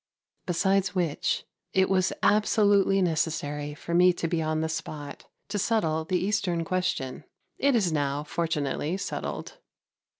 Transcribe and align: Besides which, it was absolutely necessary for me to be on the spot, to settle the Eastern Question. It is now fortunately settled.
Besides 0.47 0.95
which, 0.95 1.43
it 1.73 1.87
was 1.87 2.11
absolutely 2.23 3.03
necessary 3.03 3.75
for 3.75 3.93
me 3.93 4.11
to 4.13 4.27
be 4.27 4.41
on 4.41 4.61
the 4.61 4.67
spot, 4.67 5.27
to 5.49 5.59
settle 5.59 6.05
the 6.05 6.17
Eastern 6.17 6.65
Question. 6.65 7.23
It 7.59 7.75
is 7.75 7.91
now 7.93 8.23
fortunately 8.23 8.97
settled. 8.97 9.59